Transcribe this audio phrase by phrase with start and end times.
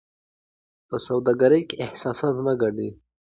[0.87, 2.89] په سوداګرۍ کې احساسات مه ګډوئ.